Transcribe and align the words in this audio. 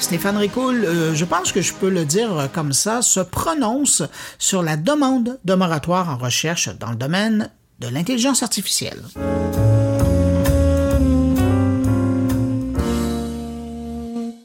Stéphane 0.00 0.38
Ricoul, 0.38 0.88
je 1.14 1.24
pense 1.24 1.52
que 1.52 1.60
je 1.60 1.72
peux 1.72 1.88
le 1.88 2.04
dire 2.04 2.48
comme 2.52 2.72
ça, 2.72 3.00
se 3.00 3.20
prononce 3.20 4.02
sur 4.38 4.62
la 4.62 4.76
demande 4.76 5.38
de 5.44 5.54
moratoire 5.54 6.08
en 6.08 6.16
recherche 6.16 6.68
dans 6.78 6.90
le 6.90 6.96
domaine 6.96 7.50
de 7.78 7.88
l'intelligence 7.88 8.42
artificielle. 8.42 9.02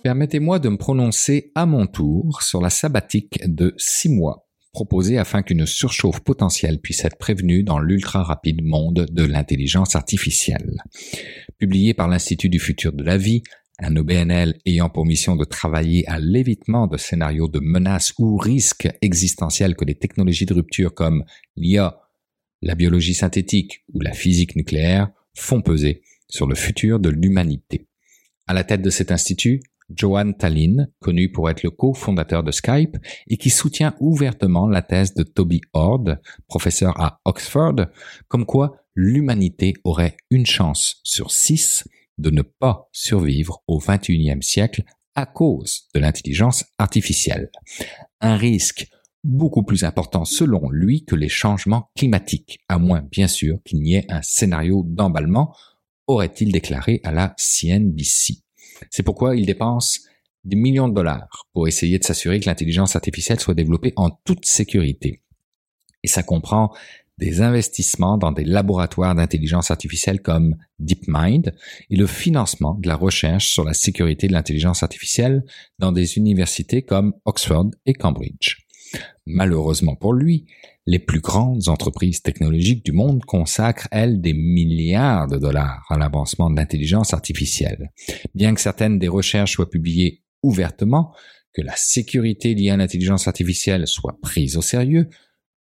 Permettez-moi 0.04 0.60
de 0.60 0.70
me 0.70 0.78
prononcer 0.78 1.52
à 1.56 1.66
mon 1.66 1.88
tour 1.88 2.44
sur 2.44 2.62
la 2.62 2.70
sabbatique 2.70 3.40
de 3.46 3.74
six 3.78 4.10
mois 4.10 4.46
proposée 4.72 5.18
afin 5.18 5.42
qu'une 5.42 5.66
surchauffe 5.66 6.20
potentielle 6.20 6.80
puisse 6.80 7.06
être 7.06 7.18
prévenue 7.18 7.64
dans 7.64 7.80
l'ultra 7.80 8.24
rapide 8.24 8.62
monde 8.62 9.08
de 9.10 9.24
l'intelligence 9.24 9.96
artificielle. 9.96 10.84
Publiée 11.58 11.94
par 11.94 12.10
l'Institut 12.10 12.50
du 12.50 12.60
futur 12.60 12.92
de 12.92 13.04
la 13.04 13.18
vie, 13.18 13.42
un 13.80 13.96
OBNL 13.96 14.60
ayant 14.66 14.90
pour 14.90 15.06
mission 15.06 15.36
de 15.36 15.44
travailler 15.44 16.08
à 16.08 16.20
l'évitement 16.20 16.88
de 16.88 16.98
scénarios 16.98 17.48
de 17.48 17.60
menaces 17.60 18.14
ou 18.18 18.38
risques 18.38 18.90
existentiels 19.02 19.76
que 19.76 19.86
les 19.86 19.96
technologies 19.96 20.46
de 20.46 20.54
rupture 20.54 20.94
comme 20.94 21.26
l'IA, 21.56 22.00
la 22.62 22.76
biologie 22.76 23.14
synthétique 23.14 23.84
ou 23.94 24.00
la 24.00 24.14
physique 24.14 24.56
nucléaire 24.56 25.10
font 25.34 25.62
peser 25.62 26.02
sur 26.30 26.48
le 26.48 26.56
futur 26.56 27.00
de 27.00 27.10
l'humanité. 27.10 27.88
À 28.48 28.54
la 28.54 28.64
tête 28.64 28.82
de 28.82 28.90
cet 28.90 29.12
institut, 29.12 29.62
Johan 29.90 30.34
Tallinn, 30.34 30.90
connu 31.00 31.32
pour 31.32 31.50
être 31.50 31.62
le 31.62 31.70
cofondateur 31.70 32.44
de 32.44 32.52
Skype 32.52 32.98
et 33.28 33.38
qui 33.38 33.50
soutient 33.50 33.94
ouvertement 34.00 34.68
la 34.68 34.82
thèse 34.82 35.14
de 35.14 35.24
Toby 35.24 35.62
Ord, 35.74 36.06
professeur 36.48 37.00
à 37.00 37.22
Oxford, 37.26 37.76
comme 38.28 38.46
quoi 38.46 38.78
l'humanité 38.96 39.74
aurait 39.84 40.18
une 40.32 40.46
chance 40.46 41.02
sur 41.04 41.32
six 41.32 41.84
de 42.18 42.30
ne 42.30 42.42
pas 42.42 42.90
survivre 42.92 43.64
au 43.68 43.80
XXIe 43.80 44.42
siècle 44.42 44.84
à 45.16 45.26
cause 45.26 45.88
de 45.94 46.00
l'intelligence 46.00 46.66
artificielle. 46.78 47.50
Un 48.22 48.38
risque 48.38 48.88
beaucoup 49.24 49.64
plus 49.64 49.84
important 49.84 50.24
selon 50.24 50.70
lui 50.70 51.04
que 51.04 51.16
les 51.16 51.30
changements 51.30 51.90
climatiques, 51.96 52.60
à 52.70 52.78
moins 52.78 53.02
bien 53.02 53.28
sûr 53.28 53.58
qu'il 53.64 53.82
n'y 53.82 53.96
ait 53.96 54.06
un 54.10 54.22
scénario 54.22 54.84
d'emballement, 54.86 55.56
aurait-il 56.08 56.52
déclaré 56.52 57.02
à 57.04 57.12
la 57.12 57.34
CNBC. 57.38 58.44
C'est 58.92 59.04
pourquoi 59.04 59.36
il 59.36 59.46
dépense 59.46 60.02
des 60.44 60.56
millions 60.56 60.88
de 60.88 60.94
dollars 60.94 61.48
pour 61.54 61.68
essayer 61.68 61.98
de 61.98 62.04
s'assurer 62.04 62.40
que 62.40 62.46
l'intelligence 62.46 62.96
artificielle 62.96 63.40
soit 63.40 63.56
développée 63.56 63.94
en 63.96 64.12
toute 64.12 64.46
sécurité. 64.46 65.24
Et 66.04 66.08
ça 66.08 66.22
comprend 66.22 66.72
des 67.18 67.42
investissements 67.42 68.18
dans 68.18 68.32
des 68.32 68.44
laboratoires 68.44 69.16
d'intelligence 69.16 69.72
artificielle 69.72 70.22
comme 70.22 70.56
DeepMind 70.80 71.56
et 71.90 71.96
le 71.96 72.08
financement 72.08 72.76
de 72.76 72.88
la 72.88 72.96
recherche 72.96 73.50
sur 73.50 73.64
la 73.64 73.74
sécurité 73.74 74.28
de 74.28 74.34
l'intelligence 74.34 74.84
artificielle 74.84 75.44
dans 75.80 75.92
des 75.92 76.18
universités 76.18 76.82
comme 76.82 77.14
Oxford 77.26 77.72
et 77.86 77.94
Cambridge. 77.94 78.58
Malheureusement 79.26 79.96
pour 79.96 80.14
lui, 80.14 80.46
les 80.86 81.00
plus 81.00 81.20
grandes 81.20 81.68
entreprises 81.68 82.22
technologiques 82.22 82.86
du 82.86 82.92
monde 82.92 83.24
consacrent, 83.26 83.88
elles, 83.92 84.22
des 84.22 84.34
milliards 84.34 85.28
de 85.28 85.38
dollars 85.38 85.86
à 85.90 85.98
l'avancement 85.98 86.52
de 86.52 86.56
l'intelligence 86.56 87.14
artificielle. 87.14 87.92
Bien 88.36 88.54
que 88.54 88.62
certaines 88.62 89.00
des 89.00 89.08
recherches 89.08 89.54
soient 89.54 89.70
publiées 89.70 90.22
ouvertement, 90.44 91.12
que 91.54 91.62
la 91.62 91.76
sécurité 91.76 92.54
liée 92.54 92.70
à 92.70 92.78
l'intelligence 92.78 93.28
artificielle 93.28 93.88
soit 93.88 94.20
prise 94.22 94.58
au 94.58 94.62
sérieux, 94.62 95.10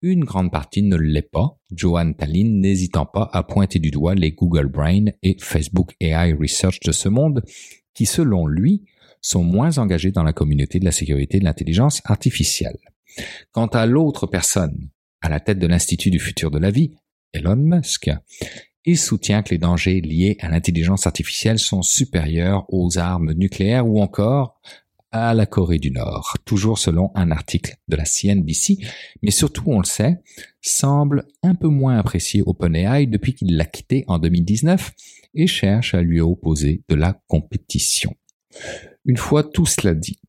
une 0.01 0.23
grande 0.23 0.51
partie 0.51 0.83
ne 0.83 0.95
l'est 0.95 1.29
pas, 1.29 1.57
Johan 1.71 2.13
Tallinn 2.13 2.59
n'hésitant 2.59 3.05
pas 3.05 3.29
à 3.33 3.43
pointer 3.43 3.79
du 3.79 3.91
doigt 3.91 4.15
les 4.15 4.31
Google 4.31 4.67
Brain 4.67 5.05
et 5.23 5.35
Facebook 5.39 5.93
AI 5.99 6.33
Research 6.33 6.79
de 6.81 6.91
ce 6.91 7.09
monde, 7.09 7.43
qui 7.93 8.05
selon 8.05 8.47
lui 8.47 8.85
sont 9.21 9.43
moins 9.43 9.77
engagés 9.77 10.11
dans 10.11 10.23
la 10.23 10.33
communauté 10.33 10.79
de 10.79 10.85
la 10.85 10.91
sécurité 10.91 11.39
de 11.39 11.43
l'intelligence 11.43 12.01
artificielle. 12.05 12.77
Quant 13.51 13.67
à 13.67 13.85
l'autre 13.85 14.27
personne 14.27 14.89
à 15.21 15.29
la 15.29 15.39
tête 15.39 15.59
de 15.59 15.67
l'Institut 15.67 16.11
du 16.11 16.19
futur 16.19 16.51
de 16.51 16.59
la 16.59 16.71
vie, 16.71 16.93
Elon 17.33 17.57
Musk, 17.57 18.09
il 18.85 18.97
soutient 18.97 19.43
que 19.43 19.49
les 19.49 19.57
dangers 19.57 19.99
liés 19.99 20.37
à 20.39 20.49
l'intelligence 20.49 21.05
artificielle 21.05 21.59
sont 21.59 21.81
supérieurs 21.81 22.65
aux 22.69 22.97
armes 22.97 23.33
nucléaires 23.33 23.85
ou 23.85 24.01
encore 24.01 24.61
à 25.11 25.33
la 25.33 25.45
Corée 25.45 25.79
du 25.79 25.91
Nord, 25.91 26.37
toujours 26.45 26.77
selon 26.77 27.11
un 27.15 27.31
article 27.31 27.75
de 27.87 27.95
la 27.95 28.05
CNBC, 28.05 28.77
mais 29.21 29.31
surtout, 29.31 29.63
on 29.67 29.79
le 29.79 29.85
sait, 29.85 30.21
semble 30.61 31.25
un 31.43 31.55
peu 31.55 31.67
moins 31.67 31.97
apprécié 31.97 32.43
OpenAI 32.45 33.07
depuis 33.07 33.33
qu'il 33.33 33.55
l'a 33.55 33.65
quitté 33.65 34.03
en 34.07 34.19
2019 34.19 34.91
et 35.35 35.47
cherche 35.47 35.93
à 35.93 36.01
lui 36.01 36.21
opposer 36.21 36.83
de 36.89 36.95
la 36.95 37.19
compétition. 37.27 38.15
Une 39.05 39.17
fois 39.17 39.43
tout 39.43 39.65
cela 39.65 39.93
dit, 39.93 40.19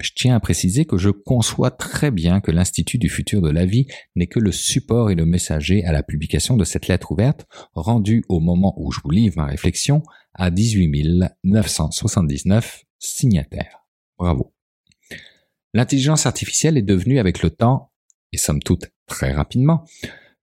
je 0.00 0.10
tiens 0.14 0.34
à 0.34 0.40
préciser 0.40 0.86
que 0.86 0.98
je 0.98 1.10
conçois 1.10 1.70
très 1.70 2.10
bien 2.10 2.40
que 2.40 2.50
l'Institut 2.50 2.98
du 2.98 3.08
futur 3.08 3.40
de 3.40 3.50
la 3.50 3.64
vie 3.64 3.86
n'est 4.16 4.26
que 4.26 4.40
le 4.40 4.50
support 4.50 5.10
et 5.10 5.14
le 5.14 5.24
messager 5.24 5.84
à 5.84 5.92
la 5.92 6.02
publication 6.02 6.56
de 6.56 6.64
cette 6.64 6.88
lettre 6.88 7.12
ouverte, 7.12 7.46
rendue 7.74 8.24
au 8.28 8.40
moment 8.40 8.74
où 8.76 8.90
je 8.90 9.00
vous 9.04 9.10
livre 9.10 9.36
ma 9.36 9.46
réflexion 9.46 10.02
à 10.34 10.50
18 10.50 11.22
979 11.44 12.84
signataires. 12.98 13.83
Bravo. 14.18 14.52
L'intelligence 15.72 16.26
artificielle 16.26 16.76
est 16.76 16.82
devenue 16.82 17.18
avec 17.18 17.42
le 17.42 17.50
temps, 17.50 17.90
et 18.32 18.38
somme 18.38 18.62
toute 18.62 18.90
très 19.06 19.32
rapidement, 19.32 19.84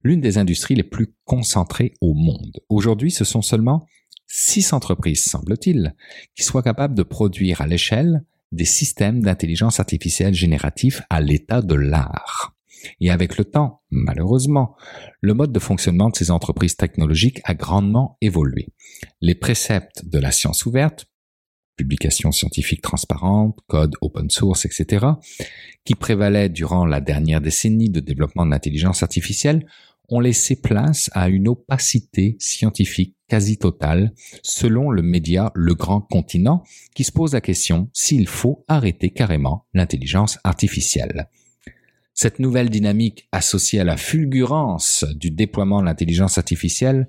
l'une 0.04 0.22
des 0.22 0.38
industries 0.38 0.76
les 0.76 0.84
plus 0.84 1.14
concentrées 1.26 1.94
au 2.02 2.14
monde. 2.14 2.60
Aujourd'hui, 2.70 3.12
ce 3.12 3.24
sont 3.24 3.42
seulement 3.42 3.86
six 4.28 4.74
entreprises, 4.74 5.24
semble-t-il, 5.24 5.96
qui 6.36 6.44
soient 6.44 6.64
capables 6.64 6.96
de 6.96 7.04
produire 7.04 7.62
à 7.62 7.68
l'échelle 7.68 8.24
des 8.52 8.66
systèmes 8.66 9.22
d'intelligence 9.22 9.80
artificielle 9.80 10.34
génératifs 10.34 11.02
à 11.10 11.22
l'état 11.22 11.62
de 11.62 11.76
l'art. 11.76 12.56
Et 13.00 13.12
avec 13.12 13.38
le 13.38 13.46
temps, 13.46 13.82
malheureusement, 13.92 14.76
le 15.22 15.34
mode 15.34 15.52
de 15.52 15.60
fonctionnement 15.60 16.10
de 16.10 16.16
ces 16.16 16.32
entreprises 16.32 16.76
technologiques 16.76 17.42
a 17.44 17.54
grandement 17.54 18.18
évolué. 18.22 18.70
Les 19.22 19.36
préceptes 19.36 20.06
de 20.06 20.18
la 20.18 20.32
science 20.32 20.66
ouverte, 20.66 21.06
publications 21.82 22.32
scientifiques 22.32 22.82
transparentes, 22.82 23.58
code 23.68 23.96
open 24.02 24.30
source, 24.30 24.66
etc., 24.66 25.06
qui 25.84 25.96
prévalaient 25.96 26.50
durant 26.50 26.86
la 26.86 27.02
dernière 27.02 27.42
décennie 27.42 27.90
de 27.90 28.00
développement 28.00 28.46
de 28.46 28.52
l'intelligence 28.52 29.02
artificielle, 29.02 29.66
ont 30.10 30.20
laissé 30.20 30.62
place 30.62 31.10
à 31.14 31.30
une 31.30 31.48
opacité 31.48 32.36
scientifique 32.40 33.16
quasi 33.28 33.58
totale, 33.58 34.12
selon 34.44 34.92
le 34.92 35.02
média 35.02 35.52
Le 35.56 35.74
Grand 35.74 36.02
Continent, 36.02 36.64
qui 36.94 37.04
se 37.04 37.12
pose 37.12 37.34
la 37.34 37.42
question 37.42 37.90
s'il 37.94 38.28
faut 38.28 38.64
arrêter 38.68 39.10
carrément 39.10 39.66
l'intelligence 39.74 40.38
artificielle. 40.44 41.30
Cette 42.14 42.40
nouvelle 42.40 42.70
dynamique 42.70 43.28
associée 43.32 43.80
à 43.80 43.86
la 43.86 43.96
fulgurance 43.98 45.06
du 45.16 45.32
déploiement 45.32 45.80
de 45.80 45.86
l'intelligence 45.86 46.38
artificielle 46.38 47.08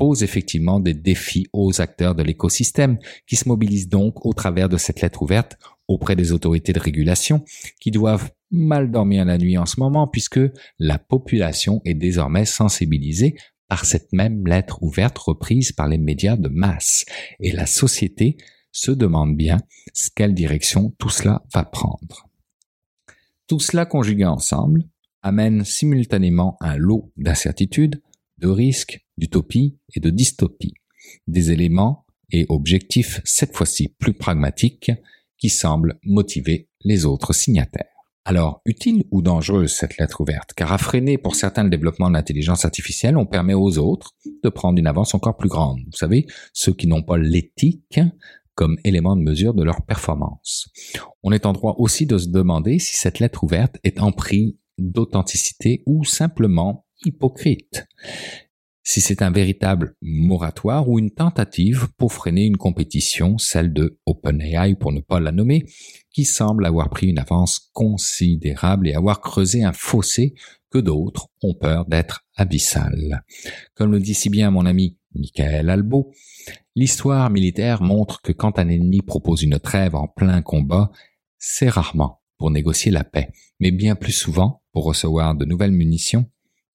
pose 0.00 0.22
effectivement 0.22 0.80
des 0.80 0.94
défis 0.94 1.46
aux 1.52 1.82
acteurs 1.82 2.14
de 2.14 2.22
l'écosystème 2.22 2.98
qui 3.26 3.36
se 3.36 3.46
mobilisent 3.46 3.90
donc 3.90 4.24
au 4.24 4.32
travers 4.32 4.70
de 4.70 4.78
cette 4.78 5.02
lettre 5.02 5.20
ouverte 5.20 5.58
auprès 5.88 6.16
des 6.16 6.32
autorités 6.32 6.72
de 6.72 6.80
régulation 6.80 7.44
qui 7.80 7.90
doivent 7.90 8.30
mal 8.50 8.90
dormir 8.90 9.26
la 9.26 9.36
nuit 9.36 9.58
en 9.58 9.66
ce 9.66 9.78
moment 9.78 10.08
puisque 10.08 10.40
la 10.78 10.98
population 10.98 11.82
est 11.84 11.92
désormais 11.92 12.46
sensibilisée 12.46 13.36
par 13.68 13.84
cette 13.84 14.10
même 14.14 14.46
lettre 14.46 14.82
ouverte 14.82 15.18
reprise 15.18 15.72
par 15.72 15.86
les 15.86 15.98
médias 15.98 16.36
de 16.36 16.48
masse 16.48 17.04
et 17.38 17.52
la 17.52 17.66
société 17.66 18.38
se 18.72 18.92
demande 18.92 19.36
bien 19.36 19.58
quelle 20.16 20.32
direction 20.32 20.94
tout 20.98 21.10
cela 21.10 21.42
va 21.52 21.64
prendre. 21.64 22.26
Tout 23.46 23.60
cela 23.60 23.84
conjugué 23.84 24.24
ensemble 24.24 24.84
amène 25.20 25.62
simultanément 25.66 26.56
un 26.60 26.76
lot 26.78 27.12
d'incertitudes, 27.18 28.00
de 28.38 28.48
risques, 28.48 29.04
d'utopie 29.20 29.78
et 29.94 30.00
de 30.00 30.10
dystopie. 30.10 30.74
Des 31.28 31.52
éléments 31.52 32.04
et 32.32 32.46
objectifs 32.48 33.20
cette 33.24 33.56
fois-ci 33.56 33.94
plus 33.98 34.14
pragmatiques 34.14 34.90
qui 35.38 35.48
semblent 35.48 35.98
motiver 36.04 36.68
les 36.84 37.04
autres 37.04 37.32
signataires. 37.32 37.86
Alors, 38.24 38.60
utile 38.66 39.04
ou 39.10 39.22
dangereuse 39.22 39.72
cette 39.72 39.96
lettre 39.96 40.20
ouverte? 40.20 40.52
Car 40.54 40.72
à 40.72 40.78
freiner 40.78 41.16
pour 41.16 41.34
certains 41.34 41.64
le 41.64 41.70
développement 41.70 42.08
de 42.08 42.14
l'intelligence 42.14 42.64
artificielle, 42.64 43.16
on 43.16 43.26
permet 43.26 43.54
aux 43.54 43.78
autres 43.78 44.12
de 44.44 44.48
prendre 44.50 44.78
une 44.78 44.86
avance 44.86 45.14
encore 45.14 45.36
plus 45.36 45.48
grande. 45.48 45.80
Vous 45.86 45.96
savez, 45.96 46.26
ceux 46.52 46.74
qui 46.74 46.86
n'ont 46.86 47.02
pas 47.02 47.16
l'éthique 47.16 47.98
comme 48.54 48.76
élément 48.84 49.16
de 49.16 49.22
mesure 49.22 49.54
de 49.54 49.64
leur 49.64 49.82
performance. 49.86 50.68
On 51.22 51.32
est 51.32 51.46
en 51.46 51.54
droit 51.54 51.76
aussi 51.78 52.04
de 52.04 52.18
se 52.18 52.28
demander 52.28 52.78
si 52.78 52.94
cette 52.94 53.18
lettre 53.18 53.42
ouverte 53.42 53.78
est 53.84 54.00
en 54.00 54.12
d'authenticité 54.76 55.82
ou 55.86 56.04
simplement 56.04 56.84
hypocrite 57.04 57.86
si 58.90 59.00
c'est 59.00 59.22
un 59.22 59.30
véritable 59.30 59.94
moratoire 60.02 60.88
ou 60.88 60.98
une 60.98 61.12
tentative 61.12 61.86
pour 61.96 62.12
freiner 62.12 62.44
une 62.44 62.56
compétition, 62.56 63.38
celle 63.38 63.72
de 63.72 64.00
OpenAI 64.04 64.74
pour 64.74 64.90
ne 64.90 65.00
pas 65.00 65.20
la 65.20 65.30
nommer, 65.30 65.64
qui 66.10 66.24
semble 66.24 66.66
avoir 66.66 66.90
pris 66.90 67.06
une 67.06 67.20
avance 67.20 67.70
considérable 67.72 68.88
et 68.88 68.94
avoir 68.94 69.20
creusé 69.20 69.62
un 69.62 69.72
fossé 69.72 70.34
que 70.70 70.78
d'autres 70.78 71.28
ont 71.40 71.54
peur 71.54 71.86
d'être 71.86 72.26
abyssal. 72.34 73.22
Comme 73.76 73.92
le 73.92 74.00
dit 74.00 74.14
si 74.14 74.28
bien 74.28 74.50
mon 74.50 74.66
ami 74.66 74.98
Michael 75.14 75.70
Albo, 75.70 76.10
L'histoire 76.74 77.30
militaire 77.30 77.82
montre 77.82 78.22
que 78.22 78.32
quand 78.32 78.58
un 78.58 78.68
ennemi 78.68 79.02
propose 79.02 79.44
une 79.44 79.60
trêve 79.60 79.94
en 79.94 80.08
plein 80.08 80.42
combat, 80.42 80.90
c'est 81.38 81.68
rarement 81.68 82.22
pour 82.38 82.50
négocier 82.50 82.90
la 82.90 83.04
paix, 83.04 83.30
mais 83.60 83.70
bien 83.70 83.94
plus 83.94 84.12
souvent 84.12 84.62
pour 84.72 84.84
recevoir 84.84 85.36
de 85.36 85.44
nouvelles 85.44 85.70
munitions, 85.70 86.26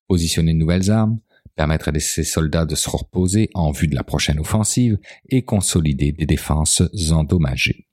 positionner 0.07 0.53
de 0.53 0.59
nouvelles 0.59 0.91
armes, 0.91 1.19
permettre 1.55 1.89
à 1.89 1.99
ses 1.99 2.23
soldats 2.23 2.65
de 2.65 2.75
se 2.75 2.89
reposer 2.89 3.49
en 3.53 3.71
vue 3.71 3.87
de 3.87 3.95
la 3.95 4.03
prochaine 4.03 4.39
offensive 4.39 4.97
et 5.29 5.43
consolider 5.43 6.11
des 6.11 6.25
défenses 6.25 6.83
endommagées. 7.11 7.87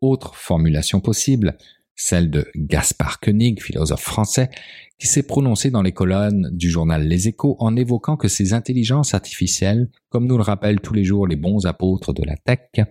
Autre 0.00 0.34
formulation 0.34 1.00
possible, 1.00 1.56
celle 1.96 2.30
de 2.30 2.46
Gaspard 2.56 3.20
Koenig, 3.20 3.62
philosophe 3.62 4.02
français, 4.02 4.50
qui 4.98 5.06
s'est 5.06 5.22
prononcé 5.22 5.70
dans 5.70 5.82
les 5.82 5.92
colonnes 5.92 6.50
du 6.52 6.70
journal 6.70 7.06
Les 7.06 7.28
Échos 7.28 7.56
en 7.58 7.76
évoquant 7.76 8.16
que 8.16 8.28
ces 8.28 8.52
intelligences 8.52 9.14
artificielles, 9.14 9.90
comme 10.08 10.26
nous 10.26 10.36
le 10.36 10.42
rappellent 10.42 10.80
tous 10.80 10.94
les 10.94 11.04
jours 11.04 11.26
les 11.26 11.36
bons 11.36 11.66
apôtres 11.66 12.12
de 12.12 12.22
la 12.24 12.36
tech, 12.36 12.86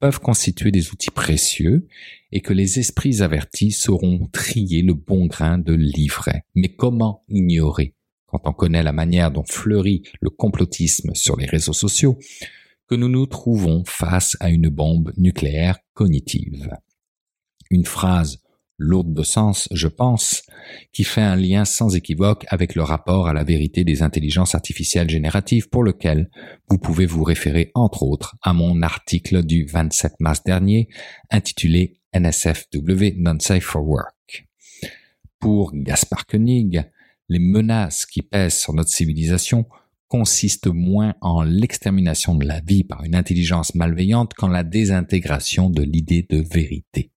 peuvent 0.00 0.20
constituer 0.20 0.70
des 0.70 0.90
outils 0.90 1.10
précieux 1.10 1.86
et 2.32 2.40
que 2.40 2.52
les 2.52 2.78
esprits 2.78 3.22
avertis 3.22 3.70
sauront 3.70 4.28
trier 4.32 4.82
le 4.82 4.94
bon 4.94 5.26
grain 5.26 5.58
de 5.58 5.72
l'ivraie. 5.72 6.44
Mais 6.54 6.68
comment 6.68 7.24
ignorer, 7.28 7.94
quand 8.34 8.50
on 8.50 8.52
connaît 8.52 8.82
la 8.82 8.92
manière 8.92 9.30
dont 9.30 9.44
fleurit 9.44 10.02
le 10.20 10.28
complotisme 10.28 11.14
sur 11.14 11.36
les 11.36 11.46
réseaux 11.46 11.72
sociaux, 11.72 12.18
que 12.88 12.96
nous 12.96 13.08
nous 13.08 13.26
trouvons 13.26 13.84
face 13.86 14.36
à 14.40 14.50
une 14.50 14.68
bombe 14.68 15.12
nucléaire 15.16 15.78
cognitive. 15.94 16.76
Une 17.70 17.84
phrase 17.84 18.40
lourde 18.76 19.14
de 19.14 19.22
sens, 19.22 19.68
je 19.70 19.86
pense, 19.86 20.42
qui 20.92 21.04
fait 21.04 21.20
un 21.20 21.36
lien 21.36 21.64
sans 21.64 21.94
équivoque 21.94 22.44
avec 22.48 22.74
le 22.74 22.82
rapport 22.82 23.28
à 23.28 23.32
la 23.32 23.44
vérité 23.44 23.84
des 23.84 24.02
intelligences 24.02 24.56
artificielles 24.56 25.08
génératives 25.08 25.68
pour 25.68 25.84
lequel 25.84 26.28
vous 26.68 26.78
pouvez 26.78 27.06
vous 27.06 27.22
référer 27.22 27.70
entre 27.74 28.02
autres 28.02 28.34
à 28.42 28.52
mon 28.52 28.82
article 28.82 29.44
du 29.44 29.64
27 29.64 30.14
mars 30.18 30.42
dernier 30.42 30.88
intitulé 31.30 32.00
NSFW 32.12 33.14
Non-Safe 33.16 33.62
for 33.62 33.86
Work. 33.86 34.48
Pour 35.38 35.70
Gaspard 35.72 36.26
Koenig, 36.26 36.84
les 37.28 37.38
menaces 37.38 38.06
qui 38.06 38.22
pèsent 38.22 38.58
sur 38.58 38.74
notre 38.74 38.90
civilisation 38.90 39.66
consistent 40.08 40.68
moins 40.68 41.14
en 41.20 41.42
l'extermination 41.42 42.34
de 42.34 42.46
la 42.46 42.60
vie 42.60 42.84
par 42.84 43.04
une 43.04 43.14
intelligence 43.14 43.74
malveillante 43.74 44.34
qu'en 44.34 44.48
la 44.48 44.62
désintégration 44.62 45.70
de 45.70 45.82
l'idée 45.82 46.26
de 46.28 46.38
vérité 46.38 47.10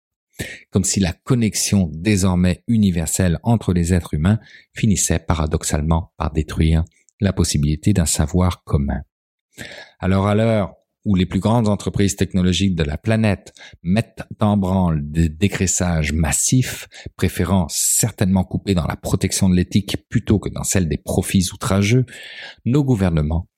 comme 0.70 0.84
si 0.84 1.00
la 1.00 1.12
connexion 1.12 1.90
désormais 1.92 2.62
universelle 2.66 3.38
entre 3.42 3.72
les 3.72 3.94
êtres 3.94 4.14
humains 4.14 4.38
finissait 4.74 5.18
paradoxalement 5.18 6.12
par 6.16 6.32
détruire 6.32 6.84
la 7.20 7.32
possibilité 7.32 7.92
d'un 7.92 8.06
savoir 8.06 8.62
commun. 8.64 9.02
Alors 9.98 10.26
à 10.26 10.34
l'heure 10.34 10.74
où 11.06 11.14
les 11.14 11.24
plus 11.24 11.40
grandes 11.40 11.68
entreprises 11.68 12.16
technologiques 12.16 12.74
de 12.74 12.82
la 12.82 12.98
planète 12.98 13.54
mettent 13.82 14.24
en 14.40 14.56
branle 14.56 15.00
des 15.10 15.28
décressages 15.28 16.12
massifs, 16.12 16.88
préférant 17.16 17.66
certainement 17.70 18.44
couper 18.44 18.74
dans 18.74 18.86
la 18.86 18.96
protection 18.96 19.48
de 19.48 19.54
l'éthique 19.54 20.08
plutôt 20.08 20.38
que 20.38 20.50
dans 20.50 20.64
celle 20.64 20.88
des 20.88 20.98
profits 20.98 21.48
outrageux, 21.54 22.04
nos 22.64 22.84
gouvernements 22.84 23.48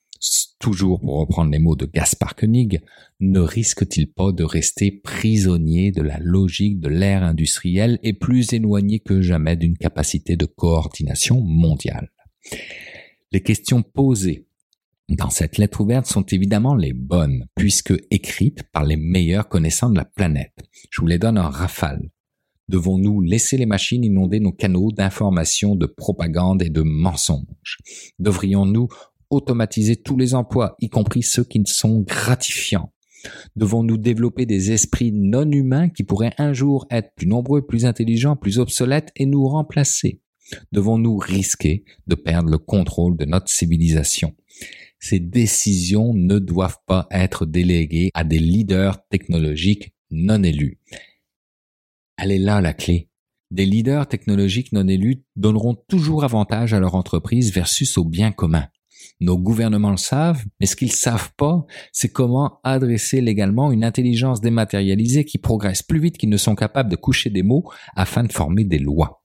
toujours 0.59 1.01
pour 1.01 1.21
reprendre 1.21 1.51
les 1.51 1.59
mots 1.59 1.77
de 1.77 1.87
Gaspard 1.87 2.35
Koenig, 2.35 2.81
ne 3.21 3.41
risque-t-il 3.41 4.13
pas 4.13 4.33
de 4.33 4.45
rester 4.45 4.91
prisonnier 4.91 5.93
de 5.93 6.03
la 6.03 6.19
logique 6.19 6.81
de 6.81 6.89
l'ère 6.89 7.23
industrielle 7.23 7.99
et 8.03 8.13
plus 8.13 8.53
éloigné 8.53 9.01
que 9.01 9.21
jamais 9.23 9.57
d'une 9.57 9.77
capacité 9.77 10.37
de 10.37 10.47
coordination 10.47 11.41
mondiale? 11.41 12.11
Les 13.31 13.43
questions 13.43 13.83
posées 13.83 14.48
dans 15.17 15.31
cette 15.31 15.59
lettre 15.59 15.81
ouverte 15.81 16.07
sont 16.07 16.25
évidemment 16.27 16.75
les 16.75 16.93
bonnes, 16.93 17.47
puisque 17.57 17.95
écrites 18.11 18.63
par 18.73 18.85
les 18.85 18.97
meilleurs 18.97 19.49
connaissants 19.49 19.91
de 19.91 19.97
la 19.97 20.05
planète. 20.05 20.55
Je 20.91 21.01
vous 21.01 21.07
les 21.07 21.19
donne 21.19 21.39
en 21.39 21.49
rafale. 21.49 22.11
Devons-nous 22.69 23.23
laisser 23.23 23.57
les 23.57 23.67
machines 23.67 24.05
inonder 24.05 24.41
nos 24.41 24.53
canaux 24.53 24.93
d'information, 24.93 25.75
de 25.75 25.87
propagande 25.87 26.63
et 26.63 26.69
de 26.69 26.83
mensonges? 26.83 27.79
Devrions-nous 28.19 28.89
automatiser 29.31 29.97
tous 29.97 30.19
les 30.19 30.35
emplois, 30.35 30.77
y 30.81 30.91
compris 30.91 31.23
ceux 31.23 31.45
qui 31.45 31.61
ne 31.61 31.67
sont 31.67 32.03
gratifiants? 32.03 32.93
Devons-nous 33.57 33.97
développer 33.97 34.45
des 34.45 34.73
esprits 34.73 35.13
non 35.13 35.51
humains 35.51 35.89
qui 35.89 36.05
pourraient 36.05 36.35
un 36.39 36.53
jour 36.53 36.87
être 36.91 37.15
plus 37.17 37.27
nombreux, 37.27 37.67
plus 37.67 37.87
intelligents, 37.87 38.37
plus 38.37 38.59
obsolètes 38.59 39.11
et 39.17 39.25
nous 39.25 39.47
remplacer? 39.47 40.21
Devons-nous 40.73 41.17
risquer 41.17 41.85
de 42.07 42.15
perdre 42.15 42.51
le 42.51 42.59
contrôle 42.59 43.17
de 43.17 43.25
notre 43.25 43.49
civilisation? 43.49 44.35
Ces 45.01 45.21
décisions 45.21 46.13
ne 46.15 46.39
doivent 46.39 46.81
pas 46.87 47.07
être 47.11 47.47
déléguées 47.47 48.11
à 48.15 48.25
des 48.25 48.39
leaders 48.39 49.07
technologiques 49.09 49.95
non 50.11 50.43
élus. 50.43 50.79
Elle 52.17 52.33
est 52.33 52.39
là 52.39 52.61
la 52.61 52.75
clé. 52.75 53.09
Des 53.51 53.65
leaders 53.65 54.09
technologiques 54.09 54.73
non 54.73 54.89
élus 54.89 55.23
donneront 55.37 55.75
toujours 55.75 56.25
avantage 56.25 56.75
à 56.75 56.81
leur 56.81 56.95
entreprise 56.95 57.53
versus 57.53 57.97
au 57.97 58.05
bien 58.05 58.33
commun. 58.33 58.69
Nos 59.21 59.39
gouvernements 59.39 59.91
le 59.91 59.97
savent, 59.97 60.45
mais 60.61 60.67
ce 60.67 60.77
qu'ils 60.77 60.93
savent 60.93 61.33
pas, 61.37 61.65
c'est 61.93 62.13
comment 62.13 62.61
adresser 62.63 63.21
légalement 63.21 63.73
une 63.73 63.85
intelligence 63.85 64.41
dématérialisée 64.41 65.25
qui 65.25 65.39
progresse 65.39 65.83
plus 65.83 66.01
vite 66.01 66.19
qu'ils 66.19 66.29
ne 66.29 66.37
sont 66.37 66.55
capables 66.55 66.91
de 66.91 66.97
coucher 66.97 67.31
des 67.31 67.43
mots 67.43 67.65
afin 67.97 68.23
de 68.23 68.33
former 68.33 68.65
des 68.65 68.79
lois. 68.79 69.23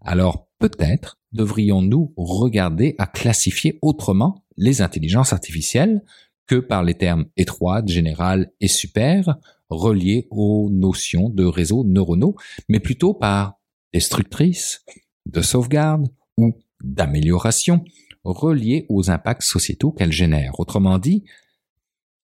Alors 0.00 0.48
peut-être 0.58 1.18
devrions-nous 1.32 2.12
regarder 2.16 2.94
à 2.98 3.06
classifier 3.06 3.78
autrement 3.82 4.44
les 4.60 4.82
intelligences 4.82 5.32
artificielles 5.32 6.02
que 6.46 6.56
par 6.56 6.84
les 6.84 6.94
termes 6.94 7.26
étroits, 7.36 7.82
général 7.86 8.52
et 8.60 8.68
super, 8.68 9.36
reliés 9.70 10.28
aux 10.30 10.68
notions 10.70 11.30
de 11.30 11.44
réseaux 11.44 11.84
neuronaux, 11.84 12.36
mais 12.68 12.78
plutôt 12.78 13.14
par 13.14 13.54
destructrices, 13.92 14.84
de 15.26 15.42
sauvegarde 15.42 16.08
ou 16.36 16.52
d'amélioration, 16.82 17.84
reliées 18.22 18.86
aux 18.88 19.10
impacts 19.10 19.42
sociétaux 19.42 19.92
qu'elles 19.92 20.12
génèrent. 20.12 20.58
Autrement 20.60 20.98
dit, 20.98 21.24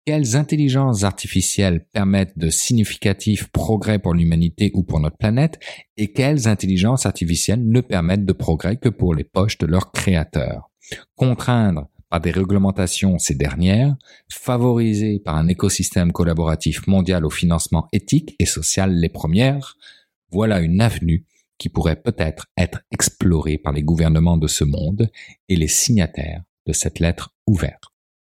quelles 0.05 0.35
intelligences 0.35 1.03
artificielles 1.03 1.85
permettent 1.91 2.37
de 2.37 2.49
significatifs 2.49 3.47
progrès 3.47 3.97
pour 3.97 4.13
l'humanité 4.13 4.71
ou 4.73 4.83
pour 4.83 4.99
notre 4.99 5.17
planète 5.17 5.59
et 5.97 6.11
quelles 6.11 6.47
intelligences 6.47 7.05
artificielles 7.05 7.67
ne 7.67 7.81
permettent 7.81 8.25
de 8.25 8.33
progrès 8.33 8.77
que 8.77 8.89
pour 8.89 9.15
les 9.15 9.23
poches 9.23 9.57
de 9.57 9.65
leurs 9.65 9.91
créateurs? 9.91 10.69
Contraindre 11.15 11.87
par 12.15 12.21
des 12.21 12.31
réglementations 12.31 13.19
ces 13.19 13.35
dernières, 13.35 13.93
favoriser 14.31 15.19
par 15.19 15.35
un 15.35 15.49
écosystème 15.49 16.13
collaboratif 16.13 16.87
mondial 16.87 17.25
au 17.25 17.29
financement 17.29 17.89
éthique 17.91 18.37
et 18.39 18.45
social 18.45 18.95
les 18.95 19.09
premières, 19.09 19.75
voilà 20.31 20.61
une 20.61 20.79
avenue 20.79 21.25
qui 21.57 21.67
pourrait 21.67 22.01
peut-être 22.01 22.45
être 22.55 22.79
exploré 22.89 23.57
par 23.57 23.73
les 23.73 23.83
gouvernements 23.83 24.37
de 24.37 24.47
ce 24.47 24.63
monde 24.63 25.11
et 25.49 25.57
les 25.57 25.67
signataires 25.67 26.43
de 26.65 26.71
cette 26.71 26.99
lettre 26.99 27.35
ouverte. 27.47 27.83